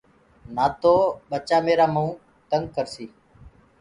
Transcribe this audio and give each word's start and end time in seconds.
نآ 0.55 0.65
تو 0.81 0.93
ٻچآ 1.29 1.57
ميرآ 1.65 1.87
مئون 1.93 2.09
تنگ 2.49 2.65
ڪرسيٚ 2.75 3.11